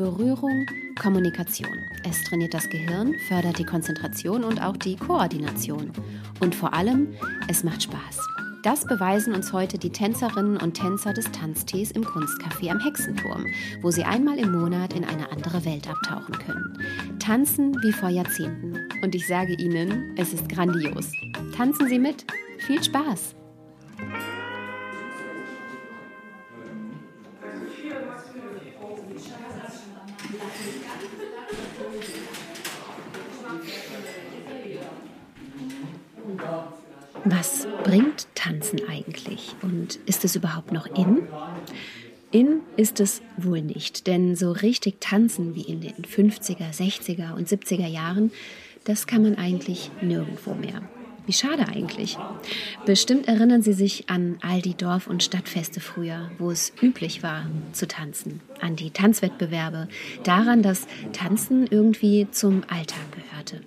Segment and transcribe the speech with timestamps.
[0.00, 0.64] Berührung,
[0.98, 1.84] Kommunikation.
[2.08, 5.92] Es trainiert das Gehirn, fördert die Konzentration und auch die Koordination.
[6.40, 7.08] Und vor allem,
[7.48, 8.18] es macht Spaß.
[8.62, 13.44] Das beweisen uns heute die Tänzerinnen und Tänzer des Tanztees im Kunstcafé am Hexenturm,
[13.82, 16.78] wo sie einmal im Monat in eine andere Welt abtauchen können.
[17.18, 18.78] Tanzen wie vor Jahrzehnten.
[19.02, 21.12] Und ich sage Ihnen, es ist grandios.
[21.54, 22.24] Tanzen Sie mit.
[22.56, 23.39] Viel Spaß!
[37.24, 41.22] Was bringt Tanzen eigentlich und ist es überhaupt noch in?
[42.30, 47.46] In ist es wohl nicht, denn so richtig tanzen wie in den 50er, 60er und
[47.46, 48.30] 70er Jahren,
[48.84, 50.80] das kann man eigentlich nirgendwo mehr.
[51.26, 52.16] Wie schade eigentlich.
[52.86, 57.46] Bestimmt erinnern Sie sich an all die Dorf- und Stadtfeste früher, wo es üblich war
[57.72, 59.88] zu tanzen, an die Tanzwettbewerbe,
[60.24, 63.60] daran, dass Tanzen irgendwie zum Alltag gehörte.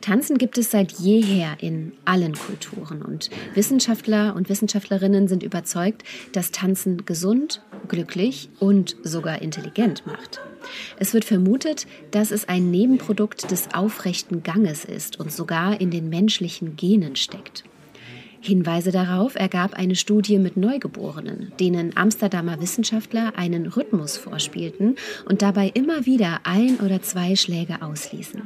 [0.00, 6.02] Tanzen gibt es seit jeher in allen Kulturen und Wissenschaftler und Wissenschaftlerinnen sind überzeugt,
[6.32, 10.40] dass Tanzen gesund, glücklich und sogar intelligent macht.
[10.98, 16.08] Es wird vermutet, dass es ein Nebenprodukt des aufrechten Ganges ist und sogar in den
[16.08, 17.64] menschlichen Genen steckt.
[18.40, 24.96] Hinweise darauf ergab eine Studie mit Neugeborenen, denen Amsterdamer Wissenschaftler einen Rhythmus vorspielten
[25.28, 28.42] und dabei immer wieder ein oder zwei Schläge ausließen.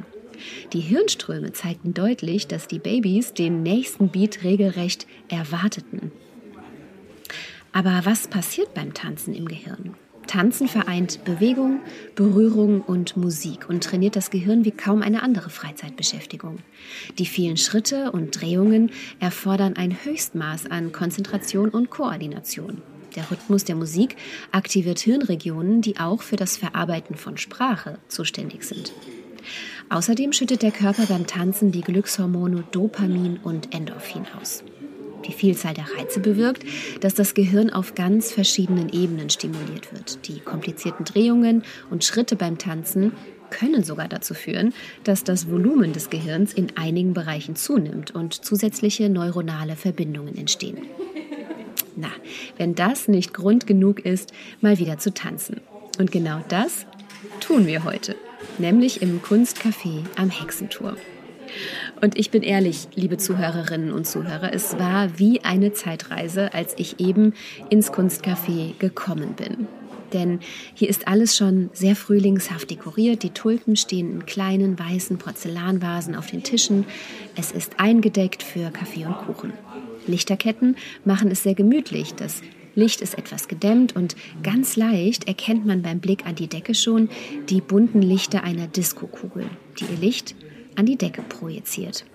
[0.73, 6.11] Die Hirnströme zeigten deutlich, dass die Babys den nächsten Beat regelrecht erwarteten.
[7.71, 9.95] Aber was passiert beim Tanzen im Gehirn?
[10.27, 11.81] Tanzen vereint Bewegung,
[12.15, 16.59] Berührung und Musik und trainiert das Gehirn wie kaum eine andere Freizeitbeschäftigung.
[17.17, 22.81] Die vielen Schritte und Drehungen erfordern ein Höchstmaß an Konzentration und Koordination.
[23.15, 24.15] Der Rhythmus der Musik
[24.51, 28.93] aktiviert Hirnregionen, die auch für das Verarbeiten von Sprache zuständig sind.
[29.89, 34.63] Außerdem schüttet der Körper beim Tanzen die Glückshormone Dopamin und Endorphin aus.
[35.27, 36.63] Die Vielzahl der Reize bewirkt,
[37.01, 40.27] dass das Gehirn auf ganz verschiedenen Ebenen stimuliert wird.
[40.27, 43.11] Die komplizierten Drehungen und Schritte beim Tanzen
[43.49, 49.09] können sogar dazu führen, dass das Volumen des Gehirns in einigen Bereichen zunimmt und zusätzliche
[49.09, 50.77] neuronale Verbindungen entstehen.
[51.95, 52.09] Na,
[52.57, 54.31] wenn das nicht Grund genug ist,
[54.61, 55.59] mal wieder zu tanzen.
[55.99, 56.85] Und genau das
[57.41, 58.15] tun wir heute
[58.57, 60.97] nämlich im Kunstcafé am Hexenturm.
[62.01, 66.99] Und ich bin ehrlich, liebe Zuhörerinnen und Zuhörer, es war wie eine Zeitreise, als ich
[66.99, 67.33] eben
[67.69, 69.67] ins Kunstcafé gekommen bin.
[70.13, 70.39] Denn
[70.73, 73.23] hier ist alles schon sehr frühlingshaft dekoriert.
[73.23, 76.85] Die Tulpen stehen in kleinen weißen Porzellanvasen auf den Tischen.
[77.35, 79.53] Es ist eingedeckt für Kaffee und Kuchen.
[80.07, 80.75] Lichterketten
[81.05, 82.13] machen es sehr gemütlich.
[82.15, 82.41] Das
[82.75, 87.09] Licht ist etwas gedämmt und ganz leicht erkennt man beim Blick an die Decke schon
[87.49, 89.49] die bunten Lichter einer Diskokugel,
[89.79, 90.35] die ihr Licht
[90.75, 92.05] an die Decke projiziert.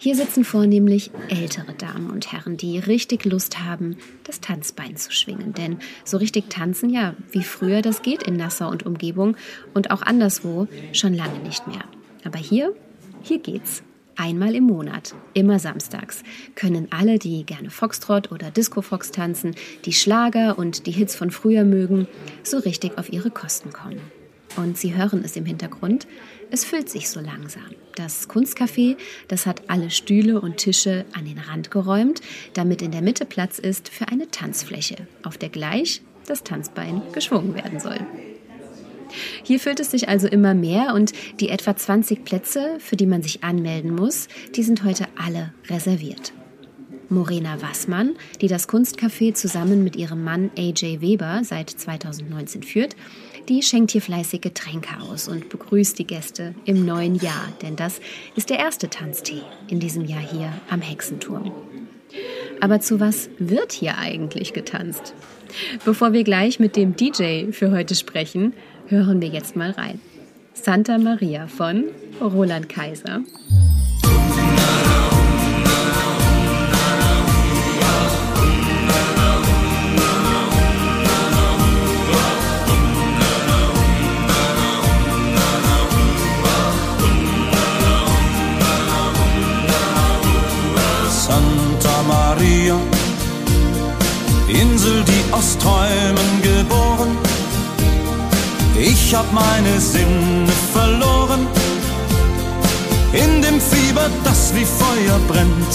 [0.00, 5.54] Hier sitzen vornehmlich ältere Damen und Herren, die richtig Lust haben, das Tanzbein zu schwingen.
[5.54, 9.36] Denn so richtig tanzen, ja, wie früher, das geht in Nassau und Umgebung
[9.74, 11.84] und auch anderswo schon lange nicht mehr.
[12.24, 12.74] Aber hier,
[13.22, 13.82] hier geht's.
[14.20, 16.24] Einmal im Monat, immer samstags,
[16.56, 21.62] können alle, die gerne Foxtrot oder Disco-Fox tanzen, die Schlager und die Hits von früher
[21.62, 22.08] mögen,
[22.42, 24.00] so richtig auf ihre Kosten kommen.
[24.56, 26.08] Und Sie hören es im Hintergrund,
[26.50, 27.62] es füllt sich so langsam.
[27.94, 28.96] Das Kunstcafé,
[29.28, 32.20] das hat alle Stühle und Tische an den Rand geräumt,
[32.54, 37.54] damit in der Mitte Platz ist für eine Tanzfläche, auf der gleich das Tanzbein geschwungen
[37.54, 38.00] werden soll.
[39.42, 43.22] Hier füllt es sich also immer mehr und die etwa 20 Plätze, für die man
[43.22, 46.32] sich anmelden muss, die sind heute alle reserviert.
[47.10, 52.96] Morena Wassmann, die das Kunstcafé zusammen mit ihrem Mann AJ Weber seit 2019 führt,
[53.48, 58.00] die schenkt hier fleißig Getränke aus und begrüßt die Gäste im neuen Jahr, denn das
[58.36, 61.52] ist der erste Tanztee in diesem Jahr hier am Hexenturm.
[62.60, 65.14] Aber zu was wird hier eigentlich getanzt?
[65.84, 68.52] Bevor wir gleich mit dem DJ für heute sprechen,
[68.88, 70.00] hören wir jetzt mal rein.
[70.54, 71.84] Santa Maria von
[72.20, 73.20] Roland Kaiser.
[95.68, 97.18] Träumen geboren.
[98.78, 101.46] Ich hab meine Sinne verloren.
[103.12, 105.74] In dem Fieber, das wie Feuer brennt.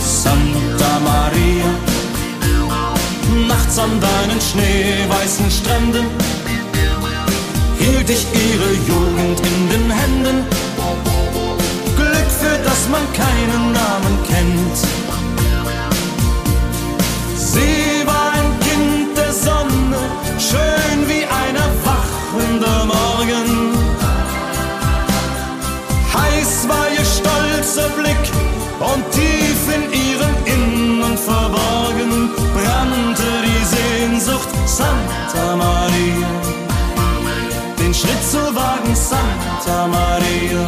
[0.00, 1.70] Santa Maria,
[3.48, 6.06] nachts an deinen schneeweißen Stränden
[7.78, 10.36] hielt ich ihre Jugend in den Händen.
[11.96, 15.05] Glück für das man keinen Namen kennt.
[17.56, 20.00] Sie war ein Kind der Sonne,
[20.48, 23.48] schön wie ein erwachender Morgen.
[26.14, 28.24] Heiß war ihr stolzer Blick
[28.92, 36.32] und tief in ihrem Innern verborgen brannte die Sehnsucht Santa Maria.
[37.78, 40.66] Den Schritt zu wagen, Santa Maria,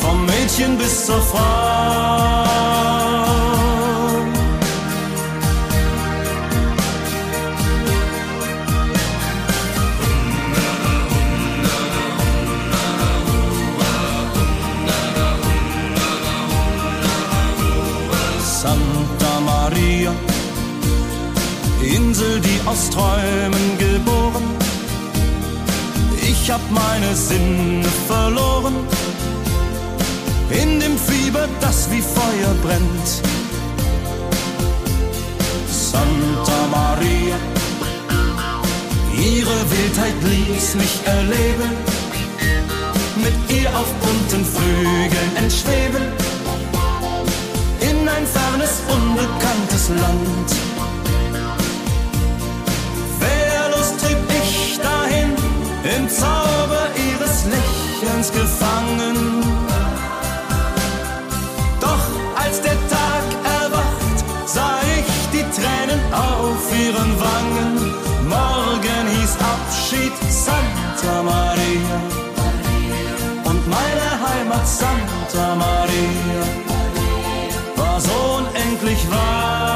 [0.00, 2.47] vom Mädchen bis zur Frau.
[22.68, 24.44] Aus Träumen geboren.
[26.20, 28.76] Ich hab meine Sinne verloren
[30.50, 33.08] in dem Fieber, das wie Feuer brennt.
[35.70, 37.36] Santa Maria,
[39.14, 41.70] ihre Wildheit ließ mich erleben,
[43.16, 46.04] mit ihr auf bunten Flügeln entschweben
[47.80, 50.67] in ein fernes, unbekanntes Land.
[55.96, 59.42] Im Zauber ihres Lächelns gefangen.
[61.80, 62.06] Doch
[62.36, 63.24] als der Tag
[63.62, 67.94] erwacht, sah ich die Tränen auf ihren Wangen.
[68.28, 71.98] Morgen hieß Abschied Santa Maria
[73.44, 76.42] und meine Heimat Santa Maria
[77.76, 79.67] war so unendlich weit.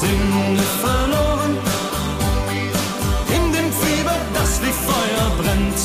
[0.00, 1.58] Sinne verloren
[3.36, 5.78] in dem Fieber, das wie Feuer brennt.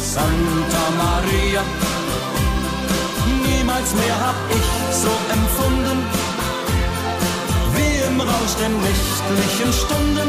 [0.00, 1.62] Santa Maria,
[3.44, 4.68] niemals mehr hab ich
[5.02, 5.98] so empfunden
[7.74, 10.28] wie im Rausch der nächtlichen Stunden.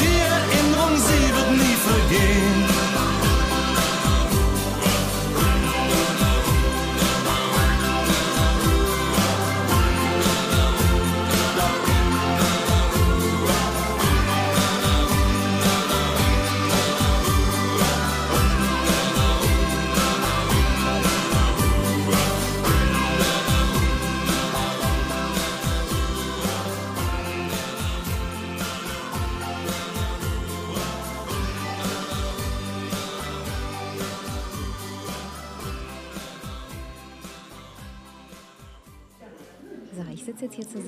[0.00, 2.63] Die Erinnerung, sie wird nie vergehen.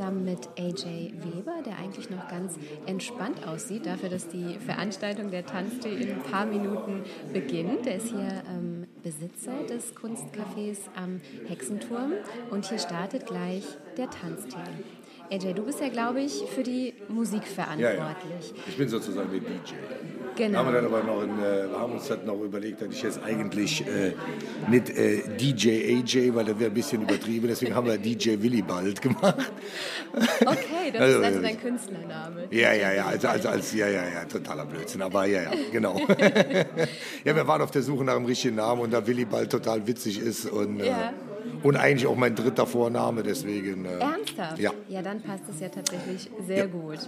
[0.07, 2.55] Zusammen mit AJ Weber, der eigentlich noch ganz
[2.87, 7.87] entspannt aussieht, dafür, dass die Veranstaltung der Tanztee in ein paar Minuten beginnt.
[7.87, 12.13] Er ist hier ähm, Besitzer des Kunstcafés am Hexenturm
[12.51, 13.65] und hier startet gleich
[13.97, 14.57] der Tanztee.
[15.31, 18.51] AJ, du bist ja, glaube ich, für die Musik verantwortlich.
[18.51, 18.63] Ja, ja.
[18.69, 19.75] Ich bin sozusagen der DJ.
[20.37, 20.59] Genau.
[20.59, 23.21] Haben wir, dann aber noch in, äh, haben uns dann noch überlegt, dass ich jetzt
[23.25, 24.13] eigentlich äh,
[24.69, 29.01] nicht äh, DJ AJ, weil das wäre ein bisschen übertrieben, deswegen haben wir DJ Willibald
[29.01, 29.51] gemacht.
[30.13, 32.45] Okay, das Also, ist also äh, dein Künstlername.
[32.51, 35.99] Ja, ja, ja, also, also als, ja, ja, ja, totaler Blödsinn, aber ja, ja, genau.
[37.25, 40.19] ja, wir waren auf der Suche nach einem richtigen Namen und da Willibald total witzig
[40.19, 41.13] ist und, äh, Ja.
[41.63, 43.85] Und eigentlich auch mein dritter Vorname, deswegen.
[43.85, 44.59] Äh, Ernsthaft?
[44.59, 44.71] Ja.
[44.89, 46.67] Ja, dann passt es ja tatsächlich sehr Ja.
[46.67, 46.99] gut.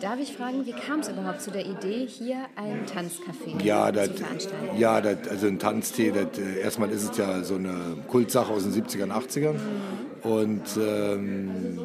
[0.00, 4.08] Darf ich fragen, wie kam es überhaupt zu der Idee, hier ein Tanzcafé Ja, das,
[4.08, 4.78] zu veranstalten?
[4.78, 7.74] ja das, also ein Tanztee, das, äh, erstmal ist es ja so eine
[8.08, 9.56] Kultsache aus den 70ern, 80ern.
[10.22, 11.78] Und ähm,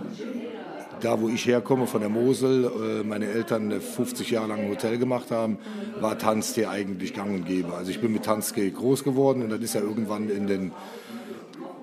[1.02, 4.70] da, wo ich herkomme, von der Mosel, äh, meine Eltern äh, 50 Jahre lang ein
[4.70, 5.58] Hotel gemacht haben,
[6.00, 7.74] war Tanztee eigentlich gang und gäbe.
[7.74, 10.72] Also ich bin mit Tanztee groß geworden und das ist ja irgendwann in den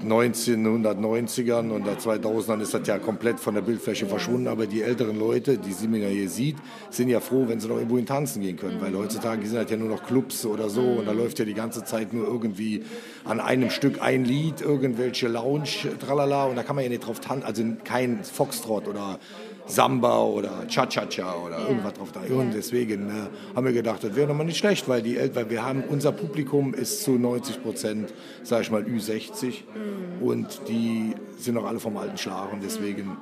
[0.04, 4.48] 1990ern und der 2000ern ist das ja komplett von der Bildfläche verschwunden.
[4.48, 6.56] Aber die älteren Leute, die sie mir hier sieht,
[6.90, 8.80] sind ja froh, wenn sie noch irgendwo in tanzen gehen können.
[8.80, 11.54] Weil heutzutage sind das ja nur noch Clubs oder so und da läuft ja die
[11.54, 12.82] ganze Zeit nur irgendwie
[13.24, 16.44] an einem Stück ein Lied, irgendwelche Lounge, tralala.
[16.46, 19.18] Und da kann man ja nicht drauf tanzen, also kein Foxtrot oder
[19.66, 21.68] Samba oder Cha-Cha-Cha oder ja.
[21.68, 22.20] irgendwas drauf da.
[22.34, 25.64] Und deswegen äh, haben wir gedacht, das wäre nochmal nicht schlecht, weil, die, weil wir
[25.64, 30.22] haben, unser Publikum ist zu 90 Prozent, sage ich mal, Ü60 mhm.
[30.26, 33.16] und die sind noch alle vom alten Schlag und deswegen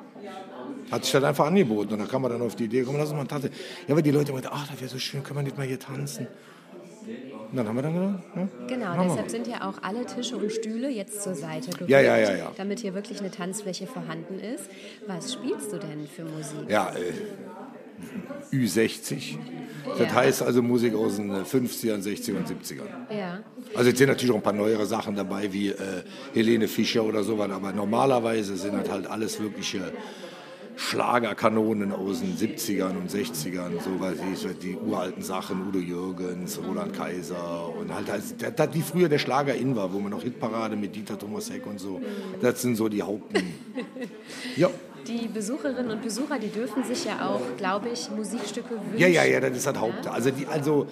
[0.90, 3.10] hat sich das einfach angeboten und da kam man dann auf die Idee, komm, lass
[3.10, 3.50] uns mal tanzen.
[3.86, 5.78] Ja, weil die Leute meinten, ach, das wäre so schön, können wir nicht mal hier
[5.78, 6.26] tanzen.
[7.52, 10.88] Dann haben wir dann gedacht, ja, Genau, deshalb sind ja auch alle Tische und Stühle
[10.88, 12.52] jetzt zur Seite gerückt, ja, ja, ja, ja.
[12.56, 14.70] damit hier wirklich eine Tanzfläche vorhanden ist.
[15.06, 16.68] Was spielst du denn für Musik?
[16.68, 19.38] Ja, äh, Ü60.
[19.84, 20.14] Das ja.
[20.14, 23.16] heißt also Musik aus den 50ern, 60ern und 70ern.
[23.16, 23.40] Ja.
[23.74, 25.76] Also jetzt sind natürlich auch ein paar neuere Sachen dabei, wie äh,
[26.34, 29.92] Helene Fischer oder sowas, aber normalerweise sind das halt alles wirkliche
[30.80, 36.94] Schlagerkanonen aus den 70ern und 60ern, so was ich, die uralten Sachen, Udo Jürgens, Roland
[36.94, 40.76] Kaiser und halt, also, das, wie früher der Schlager in war, wo man noch Hitparade
[40.76, 42.00] mit Dieter Thomas Heck und so,
[42.40, 43.52] das sind so die Haupten.
[44.56, 44.70] ja.
[45.06, 48.98] Die Besucherinnen und Besucher, die dürfen sich ja auch, glaube ich, Musikstücke wünschen.
[48.98, 50.06] Ja, ja, ja, das ist das Haupt.
[50.06, 50.86] Also, die, also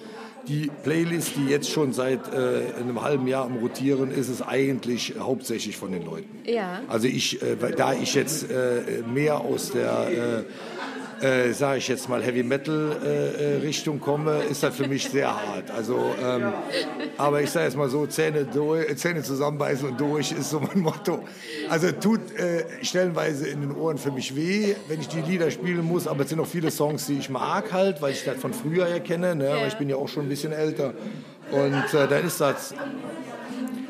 [0.47, 5.15] die Playlist, die jetzt schon seit äh, einem halben Jahr am Rotieren ist, ist eigentlich
[5.19, 6.39] hauptsächlich von den Leuten.
[6.45, 6.81] Ja.
[6.87, 10.43] Also ich, äh, da ich jetzt äh, mehr aus der
[11.21, 15.09] äh, sage ich jetzt mal, Heavy Metal äh, äh, Richtung komme, ist das für mich
[15.09, 15.71] sehr hart.
[15.71, 16.53] Also, ähm,
[17.17, 20.79] aber ich sage jetzt mal so, Zähne, durch, Zähne zusammenbeißen und durch ist so mein
[20.79, 21.23] Motto.
[21.69, 25.83] Also tut äh, stellenweise in den Ohren für mich weh, wenn ich die Lieder spielen
[25.83, 28.53] muss, aber es sind auch viele Songs, die ich mag halt, weil ich das von
[28.53, 29.49] früher her kenne, ne?
[29.49, 29.67] Ja.
[29.67, 30.93] ich bin ja auch schon ein bisschen älter.
[31.51, 32.73] Und äh, dann ist das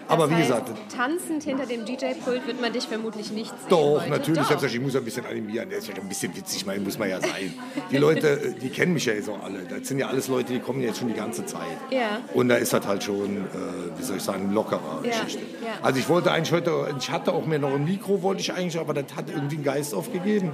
[0.09, 0.71] aber wie heißt, gesagt.
[0.95, 3.69] Tanzend hinter dem DJ-Pult wird man dich vermutlich nicht sehen.
[3.69, 4.09] Doch, heute.
[4.09, 4.47] natürlich.
[4.47, 4.63] Doch.
[4.63, 5.69] Ich muss ja ein bisschen animieren.
[5.69, 7.53] Der ist ja ein bisschen witzig, mein, muss man ja sein.
[7.91, 9.59] Die Leute, die kennen mich ja jetzt auch alle.
[9.63, 11.61] Das sind ja alles Leute, die kommen jetzt schon die ganze Zeit.
[11.91, 12.21] Ja.
[12.33, 15.09] Und da ist das halt schon, äh, wie soll ich sagen, lockerer ja.
[15.09, 15.43] Geschichte.
[15.63, 15.73] Ja.
[15.83, 18.79] Also ich wollte eigentlich heute, ich hatte auch mir noch ein Mikro, wollte ich eigentlich,
[18.79, 20.51] aber das hat irgendwie einen Geist aufgegeben.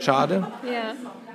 [0.00, 0.46] Schade.
[0.64, 0.94] Ja.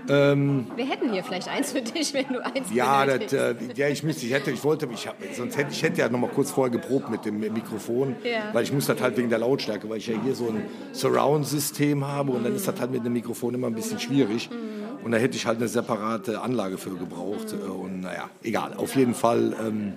[0.10, 3.88] Ähm, Wir hätten hier vielleicht eins für dich, wenn du eins ja, das, äh, ja,
[3.88, 6.30] ich müsste, ich hätte, ich wollte, ich hab, sonst hätte ich hätte ja noch mal
[6.30, 8.54] kurz vorher geprobt mit dem Mikrofon, ja.
[8.54, 12.06] weil ich muss das halt wegen der Lautstärke, weil ich ja hier so ein Surround-System
[12.06, 14.50] habe und dann ist das halt mit dem Mikrofon immer ein bisschen schwierig.
[14.50, 14.82] Mhm.
[15.04, 17.54] Und da hätte ich halt eine separate Anlage für gebraucht.
[17.54, 17.72] Mhm.
[17.72, 18.74] Und naja, egal.
[18.78, 19.56] Auf jeden Fall.
[19.60, 19.94] Ähm,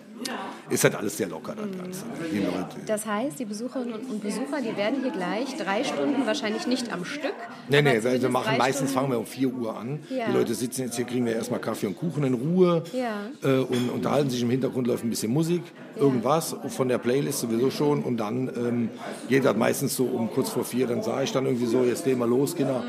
[0.70, 2.04] ist halt alles sehr locker, das Ganze.
[2.32, 2.76] Leute.
[2.86, 7.04] Das heißt, die Besucherinnen und Besucher, die werden hier gleich drei Stunden, wahrscheinlich nicht am
[7.04, 7.34] Stück.
[7.68, 10.00] Nee, nee, wir machen, meistens fangen wir um 4 Uhr an.
[10.10, 10.26] Ja.
[10.26, 13.26] Die Leute sitzen jetzt hier, kriegen wir erstmal Kaffee und Kuchen in Ruhe ja.
[13.42, 14.42] äh, und unterhalten sich.
[14.42, 15.62] Im Hintergrund läuft ein bisschen Musik,
[15.96, 18.02] irgendwas von der Playlist sowieso schon.
[18.02, 18.90] Und dann ähm,
[19.28, 22.04] geht das meistens so um kurz vor vier, dann sage ich dann irgendwie so, jetzt
[22.04, 22.82] gehen wir los, Kinder.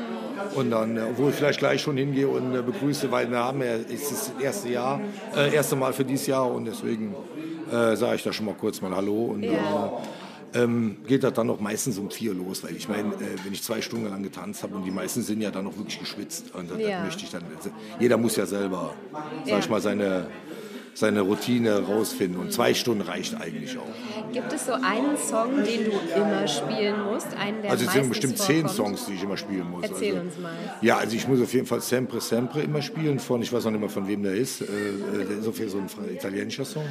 [0.54, 3.60] Und dann, äh, obwohl ich vielleicht gleich schon hingehe und äh, begrüße, weil wir haben
[3.60, 5.00] ja, es ist das erste Jahr,
[5.36, 7.14] äh, erste Mal für dieses Jahr und deswegen
[7.70, 9.26] äh, sage ich da schon mal kurz mal Hallo.
[9.26, 9.52] Und ja.
[9.52, 9.90] äh,
[10.62, 13.62] ähm, geht das dann auch meistens um vier los, weil ich meine, äh, wenn ich
[13.62, 16.70] zwei Stunden lang getanzt habe und die meisten sind ja dann noch wirklich geschwitzt, und
[16.70, 16.98] das, ja.
[16.98, 18.94] das möchte ich dann, also, jeder muss ja selber,
[19.44, 20.28] sag ich mal, seine
[20.96, 22.40] seine Routine rausfinden.
[22.40, 24.32] Und zwei Stunden reicht eigentlich auch.
[24.32, 27.28] Gibt es so einen Song, den du immer spielen musst?
[27.36, 28.58] Einen, der also es sind bestimmt vorkommt?
[28.58, 29.84] zehn Songs, die ich immer spielen muss.
[29.84, 30.52] Erzähl also, uns mal.
[30.80, 33.72] Ja, also ich muss auf jeden Fall Sempre Sempre immer spielen von, ich weiß noch
[33.72, 34.62] nicht mehr von wem der ist.
[34.62, 36.86] Äh, äh der ist auf jeden Fall so ein italienischer Song.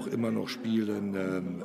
[0.00, 1.62] Auch immer noch spielen, ähm,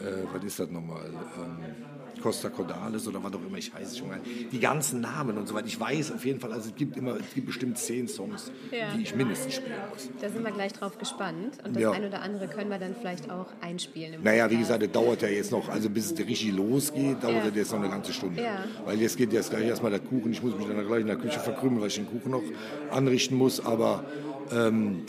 [0.00, 1.06] äh, was ist das nochmal?
[1.06, 1.74] Ähm,
[2.22, 4.50] Costa Cordalis oder was auch immer, ich weiß es schon nicht.
[4.52, 5.68] Die ganzen Namen und so weiter.
[5.68, 8.92] Ich weiß auf jeden Fall, also es gibt immer, es gibt bestimmt zehn Songs, Ja.
[8.96, 10.08] die ich mindestens spielen muss.
[10.20, 11.58] Da sind wir gleich drauf gespannt.
[11.64, 11.92] Und das Ja.
[11.92, 14.14] ein oder andere können wir dann vielleicht auch einspielen.
[14.14, 17.36] Im Naja, wie gesagt, das dauert ja jetzt noch, also bis es richtig losgeht, dauert
[17.36, 17.44] Ja.
[17.46, 18.42] das jetzt noch eine ganze Stunde.
[18.42, 18.64] Ja.
[18.84, 21.16] Weil jetzt geht jetzt gleich erstmal der Kuchen, ich muss mich dann gleich in der
[21.16, 22.42] Küche verkrümmeln, weil ich den Kuchen noch
[22.90, 24.04] anrichten muss, aber
[24.50, 25.02] ähm,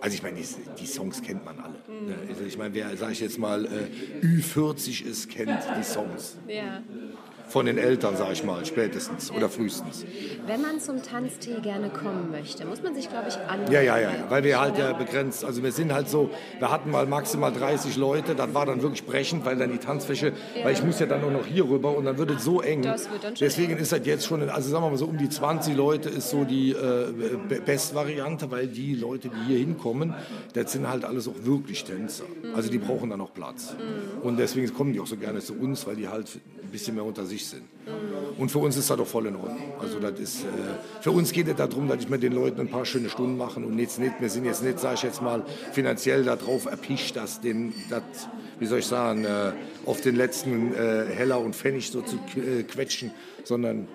[0.00, 0.46] also ich meine, die,
[0.78, 1.74] die Songs kennt man alle.
[1.88, 2.16] Ne?
[2.28, 6.38] Also ich meine, wer, sage ich jetzt mal, äh, Ü40 ist, kennt die Songs.
[6.48, 6.82] Ja.
[7.50, 10.04] Von den Eltern, sage ich mal, spätestens oder frühestens.
[10.46, 13.72] Wenn man zum Tanztee gerne kommen möchte, muss man sich, glaube ich, anmelden.
[13.74, 16.70] Ja, ja, ja, ja, weil wir halt ja begrenzt, also wir sind halt so, wir
[16.70, 20.32] hatten mal maximal 30 Leute, das war dann wirklich brechend, weil dann die Tanzfläche,
[20.62, 22.82] weil ich muss ja dann nur noch hier rüber und dann wird es so eng.
[22.82, 25.18] Das wird dann schon Deswegen ist das jetzt schon, also sagen wir mal so um
[25.18, 27.12] die 20 Leute ist so die äh,
[27.48, 30.14] Be- Bestvariante, weil die Leute, die hier hinkommen,
[30.52, 32.24] das sind halt alles auch wirklich Tänzer.
[32.54, 33.74] Also die brauchen dann auch Platz.
[34.22, 36.28] Und deswegen kommen die auch so gerne zu uns, weil die halt
[36.70, 37.64] ein bisschen mehr unter sich sind.
[38.38, 39.72] Und für uns ist das doch voll in Ordnung.
[39.80, 40.46] Also das ist, äh,
[41.00, 43.64] für uns geht es darum, dass ich mit den Leuten ein paar schöne Stunden machen
[43.64, 47.40] und jetzt nicht, wir sind jetzt nicht, sage ich jetzt mal, finanziell darauf erpicht, dass
[47.40, 48.02] den, das,
[48.60, 49.52] wie soll ich sagen, äh,
[49.84, 53.10] auf den letzten äh, Heller und Pfennig so zu äh, quetschen,
[53.42, 53.88] sondern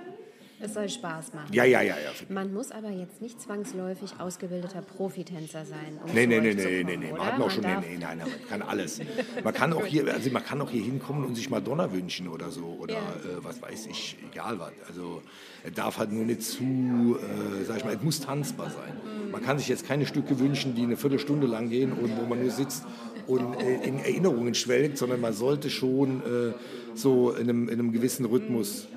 [0.60, 1.54] Es soll Spaß machen.
[1.54, 2.12] ja, ja, ja, ja.
[2.30, 6.00] Man muss aber jetzt nicht zwangsläufig ausgebildeter Profitänzer sein.
[6.04, 7.12] Um Nee, nee, nee, nee, nee, nee.
[7.12, 9.02] Man hat noch schon, nee, nee, nein, nein, man kann alles.
[9.44, 12.52] Man kann auch hier, also man kann auch hier hinkommen und sich Madonna wünschen oder
[12.52, 13.00] so oder Ja.
[13.00, 14.72] äh, was weiß ich, egal was.
[14.88, 15.22] Also
[15.64, 18.94] es darf halt nur nicht zu, äh, sag ich mal, es muss tanzbar sein.
[19.32, 22.42] Man kann sich jetzt keine Stücke wünschen, die eine Viertelstunde lang gehen und wo man
[22.42, 22.86] nur sitzt
[23.28, 26.54] und äh, in Erinnerungen schwelgt, sondern man sollte schon äh,
[26.94, 28.88] so in einem, in einem gewissen Rhythmus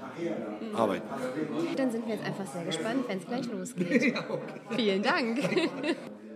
[0.74, 1.07] arbeiten.
[1.76, 4.14] Dann sind wir jetzt einfach sehr gespannt, wenn es gleich losgeht.
[4.70, 5.38] Vielen Dank.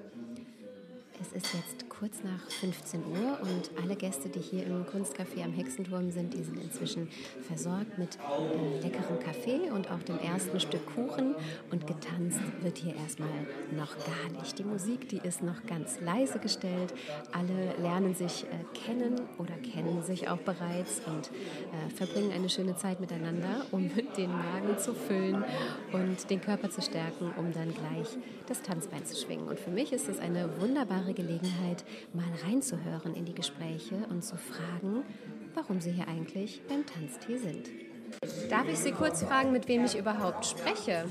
[1.34, 5.52] Es ist jetzt kurz nach 15 Uhr und alle Gäste, die hier im Kunstcafé am
[5.52, 7.08] Hexenturm sind, die sind inzwischen
[7.46, 11.34] versorgt mit äh, leckerem Kaffee und auch dem ersten Stück Kuchen.
[11.70, 13.30] Und getanzt wird hier erstmal
[13.70, 14.58] noch gar nicht.
[14.58, 16.92] Die Musik, die ist noch ganz leise gestellt.
[17.32, 22.76] Alle lernen sich äh, kennen oder kennen sich auch bereits und äh, verbringen eine schöne
[22.76, 25.44] Zeit miteinander, um den Magen zu füllen
[25.92, 28.18] und den Körper zu stärken, um dann gleich
[28.48, 29.48] das Tanzbein zu schwingen.
[29.48, 34.36] Und für mich ist es eine wunderbare Gelegenheit, mal reinzuhören in die Gespräche und zu
[34.36, 35.04] fragen,
[35.54, 37.70] warum Sie hier eigentlich beim Tanztee sind.
[38.50, 41.04] Darf ich Sie kurz fragen, mit wem ich überhaupt spreche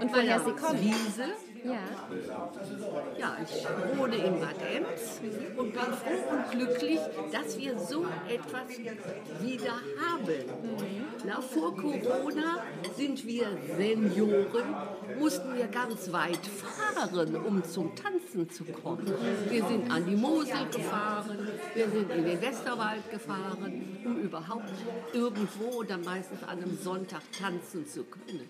[0.00, 0.80] und woher Sie kommen?
[0.80, 1.24] Wiese.
[1.66, 3.18] Ja.
[3.18, 5.20] Ja, ich wohne in Bad Ems
[5.56, 7.00] und bin froh und glücklich,
[7.32, 8.78] dass wir so etwas
[9.40, 10.44] wieder haben.
[11.24, 12.62] Na, vor Corona
[12.96, 14.74] sind wir Senioren,
[15.18, 19.12] mussten wir ganz weit fahren, um zum Tanzen zu kommen.
[19.48, 24.72] Wir sind an die Mosel gefahren, wir sind in den Westerwald gefahren, um überhaupt
[25.12, 28.48] irgendwo oder meistens an einem Sonntag tanzen zu können.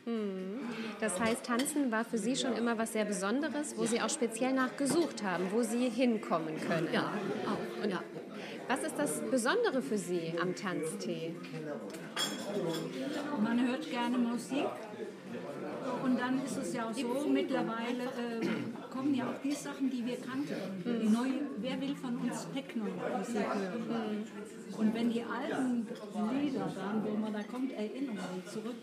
[1.00, 4.52] Das heißt, Tanzen war für Sie schon immer was sehr Besonderes, wo Sie auch speziell
[4.52, 6.88] nachgesucht haben, wo Sie hinkommen können.
[6.92, 7.12] Ja,
[7.46, 7.84] auch.
[7.84, 8.02] Und ja.
[8.68, 11.34] Was ist das Besondere für Sie am Tanztee?
[13.42, 14.66] Man hört gerne Musik.
[16.02, 18.46] Und dann ist es ja auch so, mittlerweile äh,
[18.90, 20.54] kommen ja auch die Sachen, die wir kannten.
[20.84, 23.46] Die neue, wer will von uns Techno-Musik
[23.88, 24.24] hören?
[24.76, 25.86] Und wenn die alten
[26.40, 28.76] Lieder dann, wo man da kommt, Erinnerungen zurück,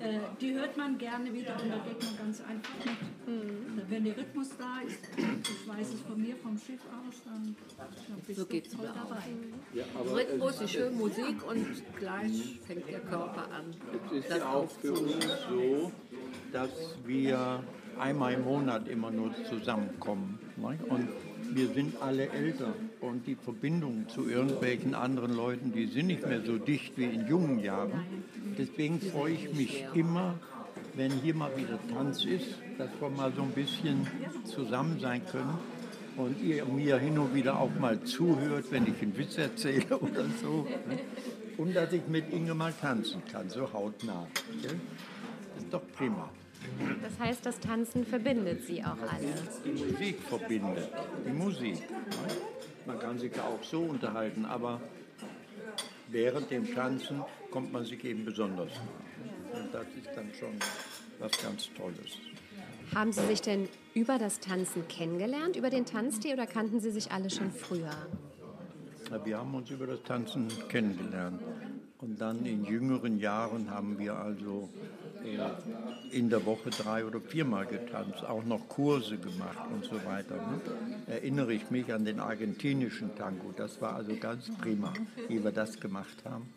[0.00, 3.90] äh, die hört man gerne wieder und da geht man ganz einfach mit.
[3.90, 8.20] Wenn der Rhythmus da ist, ich weiß es von mir vom Schiff aus, dann, dann
[8.26, 10.14] bist So du geht's voll dabei.
[10.14, 11.66] Rhythmus, die schöne Musik und
[11.98, 13.74] gleich fängt der Körper an,
[14.06, 15.92] Es ist das ja auch für uns so,
[16.52, 16.70] dass
[17.04, 17.62] wir
[17.98, 20.38] einmal im Monat immer nur zusammenkommen.
[20.56, 20.78] Ne?
[20.88, 21.08] Und
[21.54, 26.42] wir sind alle älter und die Verbindung zu irgendwelchen anderen Leuten, die sind nicht mehr
[26.42, 28.04] so dicht wie in jungen Jahren.
[28.56, 30.34] Deswegen freue ich mich immer,
[30.94, 34.06] wenn hier mal wieder Tanz ist, dass wir mal so ein bisschen
[34.44, 35.58] zusammen sein können
[36.16, 40.24] und ihr mir hin und wieder auch mal zuhört, wenn ich einen Witz erzähle oder
[40.42, 40.66] so.
[40.88, 40.98] ne?
[41.56, 44.26] Und dass ich mit Inge mal tanzen kann, so hautnah.
[44.62, 44.78] gell?
[45.56, 46.30] Ist doch prima.
[47.02, 49.32] Das heißt, das Tanzen verbindet Sie auch alle.
[49.64, 50.88] Die Musik verbindet.
[51.26, 51.78] Die Musik.
[52.88, 54.80] Man kann sich ja auch so unterhalten, aber
[56.08, 59.60] während dem Tanzen kommt man sich eben besonders nah.
[59.60, 60.58] Und das ist dann schon
[61.18, 62.18] was ganz Tolles.
[62.94, 67.12] Haben Sie sich denn über das Tanzen kennengelernt, über den Tanztee, oder kannten Sie sich
[67.12, 67.94] alle schon früher?
[69.10, 71.42] Ja, Wir haben uns über das Tanzen kennengelernt.
[71.98, 74.70] Und dann in jüngeren Jahren haben wir also
[76.10, 80.36] in der Woche drei oder viermal getanzt, auch noch Kurse gemacht und so weiter.
[80.36, 80.60] Ne?
[81.06, 83.52] Erinnere ich mich an den argentinischen Tango.
[83.56, 84.92] Das war also ganz prima,
[85.28, 86.48] wie wir das gemacht haben,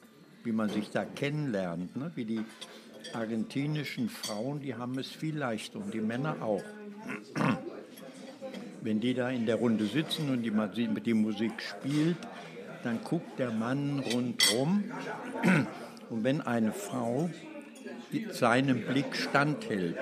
[0.44, 2.12] wie man sich da kennenlernt, ne?
[2.16, 2.42] wie die
[3.14, 6.64] argentinischen Frauen, die haben es viel leichter und die Männer auch.
[8.82, 12.18] Wenn die da in der Runde sitzen und die, die Musik spielt,
[12.84, 14.84] dann guckt der Mann rundherum
[16.10, 17.30] und wenn eine Frau
[18.32, 19.98] seinem Blick standhält,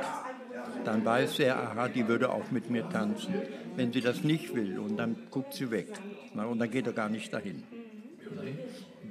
[0.86, 3.34] dann weiß er, aha, die würde auch mit mir tanzen.
[3.76, 5.88] Wenn sie das nicht will, und dann guckt sie weg.
[6.34, 7.64] Und dann geht er gar nicht dahin.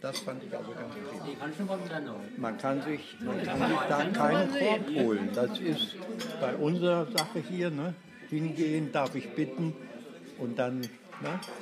[0.00, 2.14] Das fand ich also ganz prima.
[2.36, 5.30] Man kann sich, man kann sich da keinen Korb holen.
[5.34, 5.96] Das ist
[6.40, 7.94] bei unserer Sache hier, ne?
[8.30, 9.74] hingehen, darf ich bitten
[10.38, 10.88] und dann ne,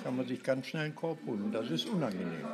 [0.04, 1.44] kann man sich ganz schnell einen Korb holen.
[1.44, 2.44] Und das ist unangenehm.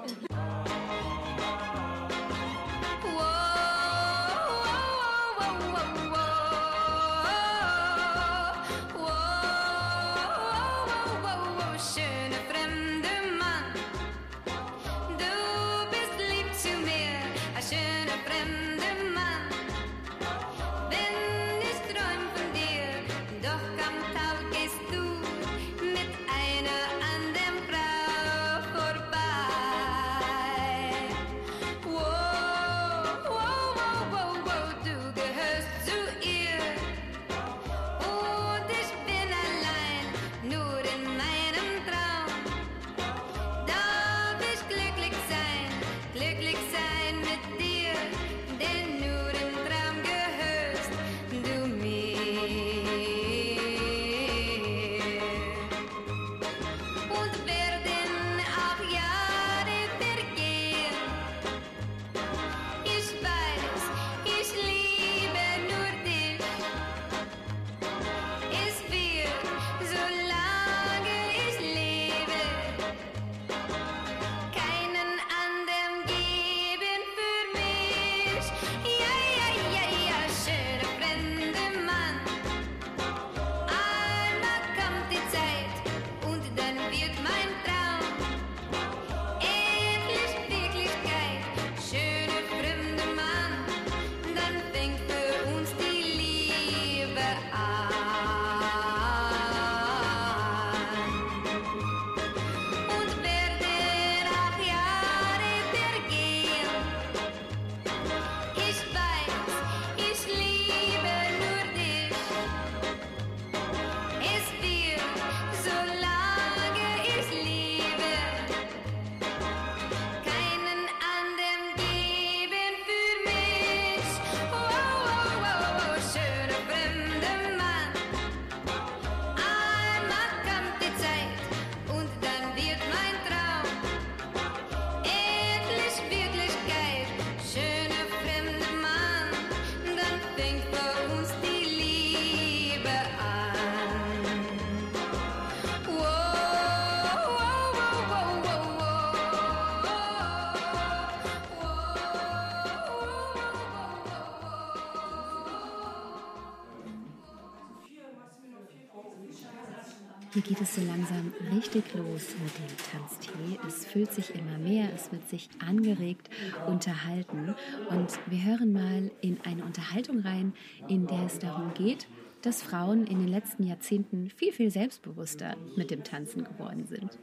[160.45, 163.59] Hier geht es so langsam richtig los mit dem Tanztee.
[163.67, 166.31] Es füllt sich immer mehr, es wird sich angeregt
[166.67, 167.55] unterhalten.
[167.91, 170.53] Und wir hören mal in eine Unterhaltung rein,
[170.89, 172.09] in der es darum geht,
[172.41, 177.19] dass Frauen in den letzten Jahrzehnten viel, viel selbstbewusster mit dem Tanzen geworden sind.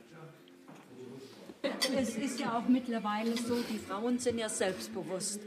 [1.98, 5.42] Es ist ja auch mittlerweile so, die Frauen sind ja selbstbewusst.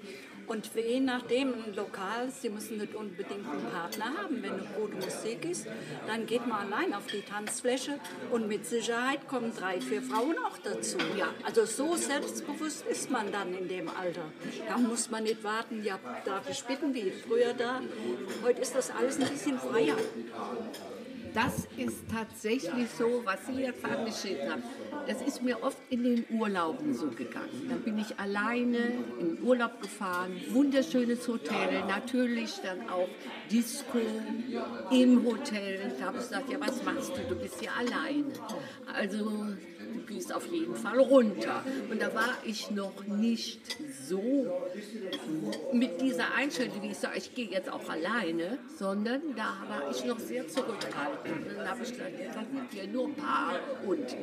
[0.46, 4.42] Und je nachdem ein Lokal, Sie müssen nicht unbedingt einen Partner haben.
[4.42, 5.66] Wenn eine gute Musik ist,
[6.06, 7.98] dann geht man allein auf die Tanzfläche
[8.30, 10.98] und mit Sicherheit kommen drei, vier Frauen auch dazu.
[11.16, 14.24] Ja, also so selbstbewusst ist man dann in dem Alter.
[14.68, 17.80] Da muss man nicht warten, ja, darf ich bitten, wie früher da.
[18.42, 19.96] Heute ist das alles ein bisschen freier.
[21.34, 24.62] Das ist tatsächlich so, was Sie jetzt angeschrieben haben.
[25.06, 27.68] Das ist mir oft in den Urlauben so gegangen.
[27.68, 28.78] Da bin ich alleine
[29.18, 33.08] in Urlaub gefahren, wunderschönes Hotel, natürlich dann auch
[33.50, 33.98] Disco
[34.90, 35.92] im Hotel.
[35.98, 37.34] Da habe ich gesagt, ja, was machst du?
[37.34, 38.32] Du bist ja alleine.
[38.94, 39.46] Also
[40.12, 41.64] gehst auf jeden Fall runter.
[41.90, 43.60] Und da war ich noch nicht
[44.08, 44.52] so
[45.72, 50.04] mit dieser Einstellung, wie ich sage, ich gehe jetzt auch alleine, sondern da war ich
[50.04, 51.48] noch sehr zurückhaltend.
[51.48, 54.16] Und dann habe ich gesagt, dann sind wir nur ein Paar und.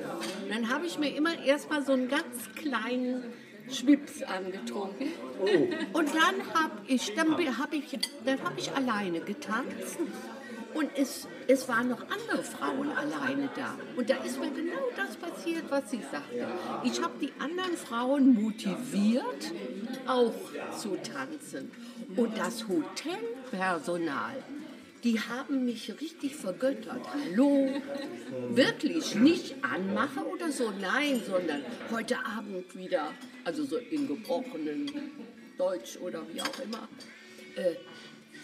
[0.49, 3.23] Dann habe ich mir immer erstmal so einen ganz kleinen
[3.69, 5.08] Schwips angetrunken.
[5.93, 9.99] Und dann habe ich, dann habe ich, dann habe ich alleine getanzt.
[10.73, 13.75] Und es, es waren noch andere Frauen alleine da.
[13.95, 16.47] Und da ist mir genau das passiert, was sie sagte.
[16.84, 19.51] Ich habe die anderen Frauen motiviert,
[20.05, 20.34] auch
[20.77, 21.71] zu tanzen.
[22.15, 24.43] Und das Hotelpersonal,
[25.03, 27.01] die haben mich richtig vergöttert.
[27.13, 27.69] Hallo,
[28.49, 33.12] wirklich nicht anmache oder so, nein, sondern heute Abend wieder,
[33.43, 34.91] also so in gebrochenen
[35.58, 36.88] Deutsch oder wie auch immer.
[37.55, 37.75] Äh,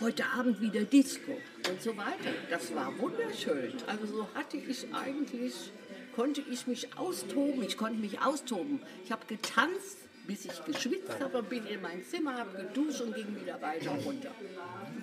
[0.02, 1.38] heute Abend wieder Disco
[1.70, 2.32] und so weiter.
[2.50, 3.74] Das war wunderschön.
[3.88, 5.72] Also so hatte ich eigentlich,
[6.16, 7.64] konnte ich mich austoben.
[7.64, 8.82] Ich konnte mich austoben.
[9.04, 9.98] Ich habe getanzt,
[10.28, 14.32] bis ich geschwitzt habe, bin in mein Zimmer, habe geduscht und ging wieder weiter runter.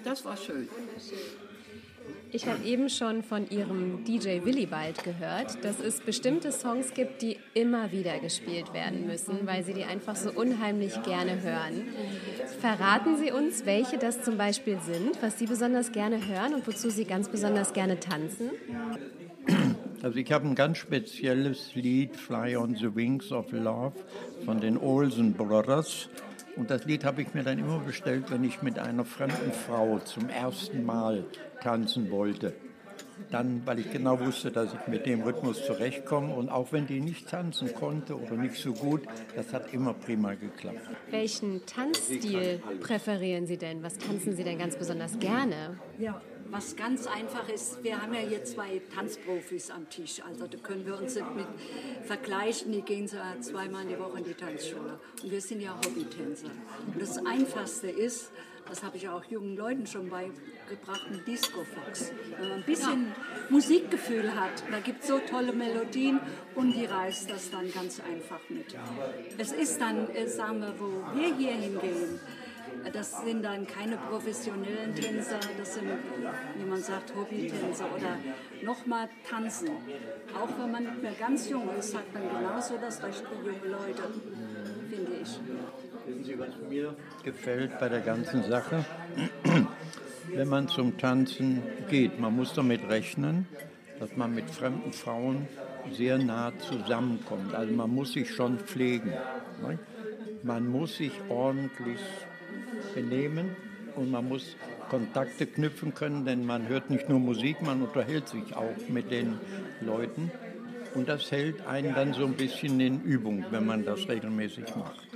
[0.04, 0.68] Das war schön.
[2.34, 7.36] Ich habe eben schon von Ihrem DJ Willibald gehört, dass es bestimmte Songs gibt, die
[7.52, 11.88] immer wieder gespielt werden müssen, weil Sie die einfach so unheimlich gerne hören.
[12.58, 16.88] Verraten Sie uns, welche das zum Beispiel sind, was Sie besonders gerne hören und wozu
[16.88, 18.50] Sie ganz besonders gerne tanzen?
[20.02, 23.92] Also ich habe ein ganz spezielles Lied, Fly on the Wings of Love,
[24.44, 26.08] von den Olsen Brothers.
[26.56, 29.98] Und das Lied habe ich mir dann immer bestellt, wenn ich mit einer fremden Frau
[30.00, 31.24] zum ersten Mal
[31.60, 32.52] tanzen wollte.
[33.30, 37.00] Dann, weil ich genau wusste, dass ich mit dem Rhythmus zurechtkomme und auch wenn die
[37.00, 39.02] nicht tanzen konnte oder nicht so gut,
[39.34, 40.80] das hat immer prima geklappt.
[41.10, 43.82] Welchen Tanzstil präferieren Sie denn?
[43.82, 45.78] Was tanzen Sie denn ganz besonders gerne?
[45.98, 46.20] Ja,
[46.52, 50.84] was ganz einfach ist, wir haben ja hier zwei Tanzprofis am Tisch, also da können
[50.84, 51.46] wir uns nicht mit
[52.04, 55.00] vergleichen, die gehen so zweimal in die Woche in die Tanzschule.
[55.22, 56.50] Und wir sind ja Hobbytänzer.
[56.86, 58.30] Und das Einfachste ist,
[58.68, 62.12] das habe ich auch jungen Leuten schon beigebracht, ein Disco-Fox.
[62.38, 63.50] Wenn man ein bisschen ja.
[63.50, 66.20] Musikgefühl hat, da gibt es so tolle Melodien
[66.54, 68.76] und die reißt das dann ganz einfach mit.
[69.38, 72.20] Es ist dann, äh, sagen wir, wo wir hier hingehen,
[72.90, 75.88] das sind dann keine professionellen Tänzer, das sind,
[76.56, 78.18] wie man sagt, Hobbytänzer oder
[78.62, 79.70] nochmal tanzen.
[80.34, 83.76] Auch wenn man nicht mehr ganz jung ist, hat man genauso das Recht wie junge
[83.76, 84.02] Leute,
[84.90, 85.38] finde ich.
[86.06, 88.84] Wissen Sie, was mir gefällt bei der ganzen Sache?
[90.28, 93.46] Wenn man zum Tanzen geht, man muss damit rechnen,
[93.98, 95.48] dass man mit fremden Frauen
[95.92, 97.54] sehr nah zusammenkommt.
[97.54, 99.12] Also man muss sich schon pflegen.
[100.42, 102.00] Man muss sich ordentlich
[102.94, 103.56] benehmen
[103.96, 104.56] und man muss
[104.88, 109.38] Kontakte knüpfen können, denn man hört nicht nur Musik, man unterhält sich auch mit den
[109.80, 110.30] Leuten.
[110.94, 115.08] Und das hält einen dann so ein bisschen in Übung, wenn man das regelmäßig macht.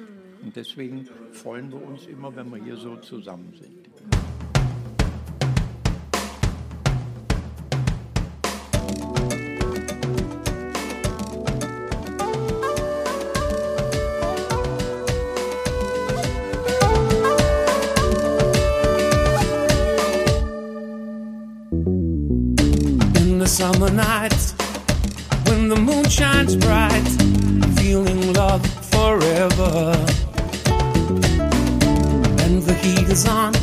[0.42, 3.85] Und deswegen freuen wir uns immer, wenn wir hier so zusammen sind.
[25.46, 27.08] When the moon shines bright,
[27.78, 29.96] feeling love forever.
[32.44, 33.54] And the heat is on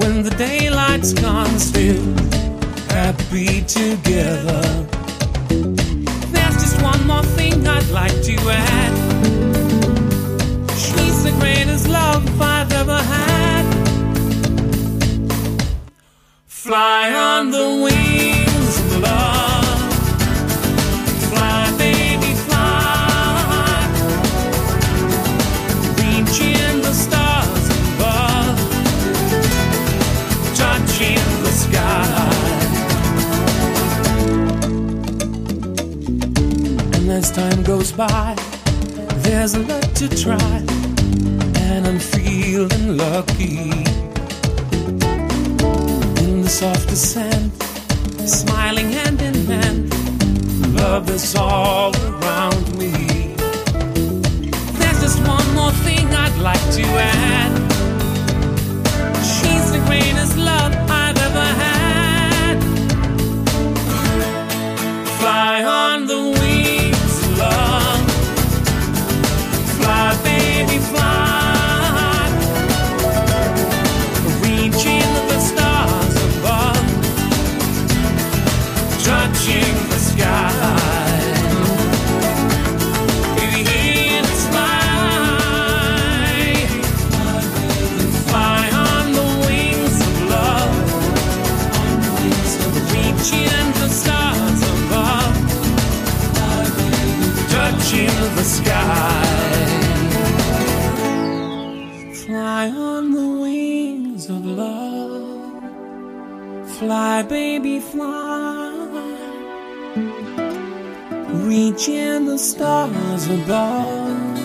[0.00, 2.02] when the daylight's gone, still
[2.88, 4.67] happy together.
[37.38, 38.34] Time goes by,
[39.26, 40.54] there's a lot to try,
[41.66, 43.70] and I'm feeling lucky.
[46.22, 47.52] In the soft descent,
[48.40, 49.80] smiling hand in hand,
[50.80, 52.92] love is all around me.
[54.78, 56.86] There's just one more thing I'd like to
[57.22, 57.52] add.
[59.34, 60.72] She's the greatest love
[61.02, 62.56] I've ever had.
[65.18, 65.87] Fly on
[97.90, 99.22] the the sky.
[102.12, 105.62] Fly on the wings of love.
[106.76, 108.72] Fly, baby, fly.
[111.48, 114.38] Reaching the stars above.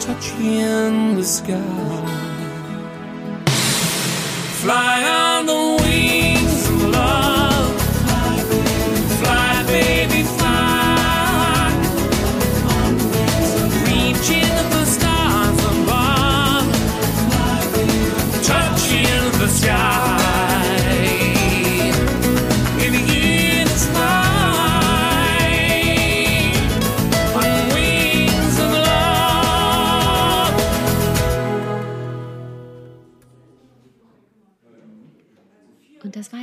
[0.00, 1.58] Touching the sky.
[4.62, 6.21] Fly on the wings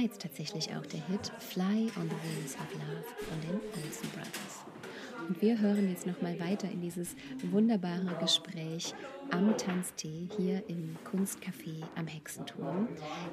[0.09, 4.65] jetzt tatsächlich auch der Hit Fly on the Wings of Love von den Olsen Brothers.
[5.27, 7.15] Und wir hören jetzt noch mal weiter in dieses
[7.51, 8.95] wunderbare Gespräch
[9.29, 12.87] am Tanztee hier im Kunstcafé am Hexenturm.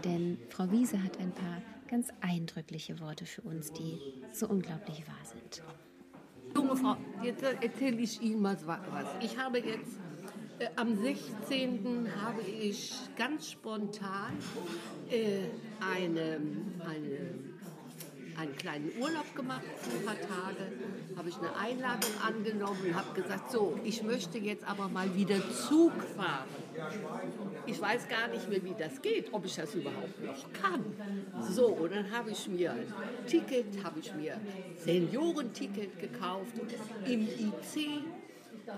[0.05, 3.99] Denn Frau Wiese hat ein paar ganz eindrückliche Worte für uns, die
[4.33, 5.63] so unglaublich wahr sind.
[6.55, 8.85] Junge Frau, jetzt erzähle ich Ihnen mal was.
[9.23, 9.99] Ich habe jetzt
[10.77, 12.09] am 16.
[12.23, 14.33] habe ich ganz spontan
[15.11, 15.49] äh,
[15.81, 16.41] eine,
[16.85, 17.35] eine,
[18.39, 20.73] einen kleinen Urlaub gemacht ein paar Tage,
[21.17, 25.37] habe ich eine Einladung angenommen und habe gesagt, so, ich möchte jetzt aber mal wieder
[25.51, 26.49] Zug fahren.
[27.67, 30.85] Ich weiß gar nicht mehr, wie das geht, ob ich das überhaupt noch kann.
[31.51, 32.93] So, und dann habe ich mir ein
[33.27, 34.41] Ticket, habe ich mir
[34.77, 36.53] Seniorenticket gekauft
[37.07, 38.05] im IC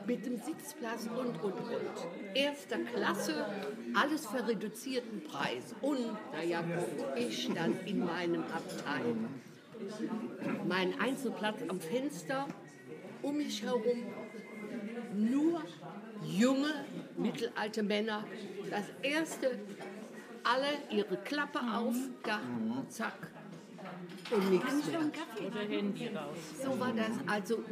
[0.07, 2.35] mit dem Sitzplatz und, und, und.
[2.35, 3.47] Erster Klasse,
[3.95, 5.75] alles für reduzierten Preis.
[5.81, 6.63] Und, naja,
[7.17, 9.17] ich stand in meinem Abteil.
[10.67, 12.47] Mein Einzelplatz am Fenster,
[13.23, 14.05] um mich herum
[15.15, 15.63] nur
[16.25, 16.85] junge,
[17.17, 18.25] mittelalte Männer.
[18.71, 19.59] Das erste,
[20.45, 22.41] alle ihre Klappe auf, da,
[22.89, 23.31] zack.
[24.31, 25.01] Und nichts mehr.
[25.47, 26.37] Oder Handy raus.
[26.63, 27.13] So war das.
[27.27, 27.65] Also,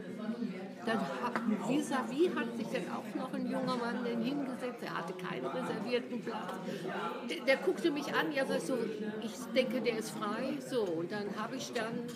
[0.87, 1.35] dann hat,
[1.69, 4.83] vis-à-vis hat sich dann auch noch ein junger Mann dann hingesetzt.
[4.83, 6.55] Er hatte keinen reservierten Platz.
[7.29, 8.33] Der, der guckte mich an.
[8.33, 8.79] Ja, sag so,
[9.23, 10.59] ich denke, der ist frei.
[10.67, 12.07] So, und dann habe ich dann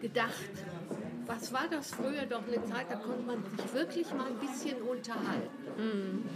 [0.00, 0.50] gedacht,
[1.26, 4.80] was war das früher doch eine Zeit, da konnte man sich wirklich mal ein bisschen
[4.80, 6.28] unterhalten.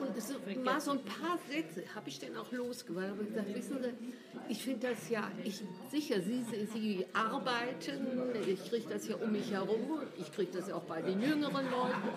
[0.00, 3.10] Und es war so ein paar Sätze, habe ich dann auch losgeworden.
[3.10, 4.12] habe gesagt, wissen Sie,
[4.48, 8.06] ich finde das ja, ich, sicher, Sie, Sie, Sie arbeiten,
[8.46, 11.70] ich kriege das ja um mich herum, ich kriege das ja auch bei den jüngeren
[11.70, 12.08] Leuten.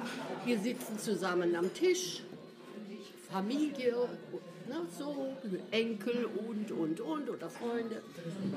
[0.46, 2.24] Wir sitzen zusammen am Tisch,
[3.30, 3.96] Familie,
[4.68, 5.34] ne, so,
[5.72, 8.02] Enkel und, und, und oder Freunde.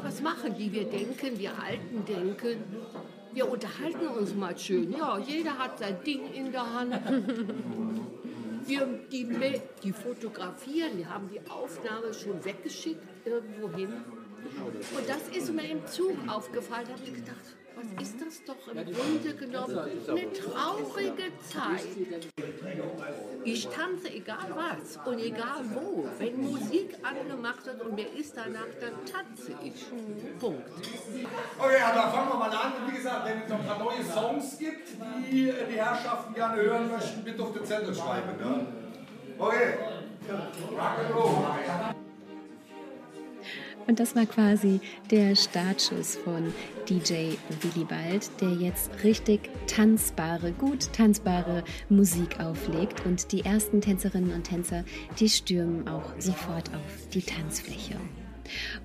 [0.03, 0.72] Was machen die?
[0.72, 2.62] Wir denken, wir Alten denken,
[3.32, 4.92] wir unterhalten uns mal schön.
[4.92, 6.95] Ja, jeder hat sein Ding in der Hand.
[8.66, 9.26] Wir, die,
[9.82, 13.92] die fotografieren, die haben die Aufnahme schon weggeschickt irgendwo hin.
[14.96, 16.86] Und das ist mir im Zug aufgefallen.
[16.86, 19.78] Da habe ich gedacht, was ist das doch im Grunde genommen?
[19.78, 21.86] Eine traurige Zeit.
[23.44, 26.06] Ich tanze egal was und egal wo.
[26.18, 29.86] Wenn Musik angemacht wird und mir ist danach, dann tanze ich.
[30.38, 30.68] Punkt.
[31.58, 32.72] Okay, aber fangen wir mal an.
[33.71, 34.89] Paar neue Songs gibt,
[35.31, 38.37] die äh, die Herrschaften gerne hören möchten, bitte auf den Zettel schreiben.
[38.39, 38.66] Ne?
[39.39, 39.75] Okay.
[40.77, 41.95] Rock'n'Roll.
[43.87, 46.53] Und das war quasi der Startschuss von
[46.89, 53.05] DJ Willibald, der jetzt richtig tanzbare, gut tanzbare Musik auflegt.
[53.07, 54.85] Und die ersten Tänzerinnen und Tänzer,
[55.18, 57.97] die stürmen auch sofort auf die Tanzfläche.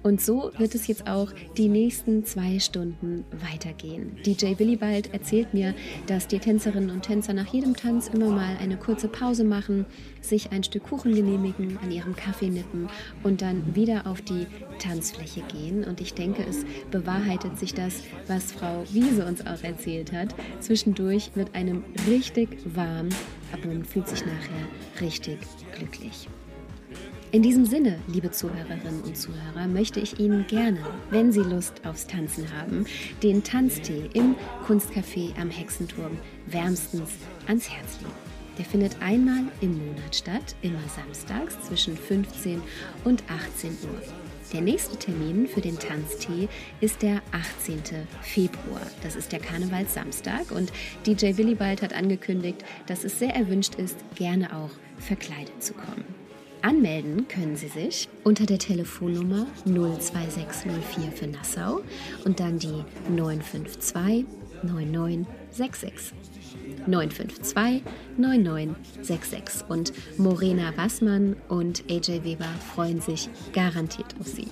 [0.04, 4.18] Und so wird es jetzt auch die nächsten zwei Stunden weitergehen.
[4.26, 5.74] DJ Willibald erzählt mir,
[6.08, 9.86] dass die Tänzerinnen und Tänzer nach jedem Tanz immer mal eine kurze Pause machen,
[10.22, 12.88] sich ein Stück Kuchen genehmigen, an ihrem Kaffee nippen
[13.24, 14.48] und dann wieder auf die
[14.80, 15.84] Tanzfläche gehen.
[15.84, 20.36] Und ich denke, es bewahrheitet sich das, was Frau Wiese uns auch erzählt hat.
[20.60, 23.10] Zwischendurch wird einem richtig warm,
[23.52, 25.40] aber man fühlt sich nachher richtig
[25.78, 26.28] glücklich.
[27.36, 30.80] In diesem Sinne, liebe Zuhörerinnen und Zuhörer, möchte ich Ihnen gerne,
[31.10, 32.86] wenn Sie Lust aufs Tanzen haben,
[33.24, 37.10] den Tanztee im Kunstcafé am Hexenturm wärmstens
[37.48, 38.14] ans Herz legen.
[38.58, 42.62] Der findet einmal im Monat statt, immer samstags zwischen 15
[43.04, 44.02] und 18 Uhr.
[44.54, 46.48] Der nächste Termin für den Tanztee
[46.80, 47.82] ist der 18.
[48.22, 48.80] Februar.
[49.04, 50.72] Das ist der Karnevalssamstag und
[51.06, 56.15] DJ Willibald hat angekündigt, dass es sehr erwünscht ist, gerne auch verkleidet zu kommen.
[56.66, 61.82] Anmelden können Sie sich unter der Telefonnummer 02604 für Nassau
[62.26, 64.26] und dann die 952
[64.64, 66.16] 9966.
[66.88, 67.84] 952
[68.18, 69.70] 9966.
[69.70, 74.48] Und Morena Wassmann und AJ Weber freuen sich garantiert auf Sie.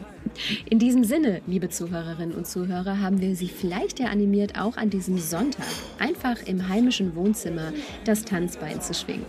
[0.69, 4.89] In diesem Sinne, liebe Zuhörerinnen und Zuhörer, haben wir Sie vielleicht ja animiert, auch an
[4.89, 5.65] diesem Sonntag
[5.99, 7.71] einfach im heimischen Wohnzimmer
[8.05, 9.25] das Tanzbein zu schwingen.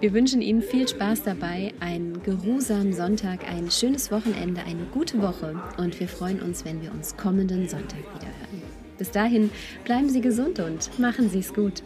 [0.00, 5.58] Wir wünschen Ihnen viel Spaß dabei, einen geruhsamen Sonntag, ein schönes Wochenende, eine gute Woche
[5.78, 8.62] und wir freuen uns, wenn wir uns kommenden Sonntag wieder hören.
[8.98, 9.50] Bis dahin
[9.84, 11.82] bleiben Sie gesund und machen Sie es gut.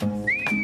[0.00, 0.63] Thank you.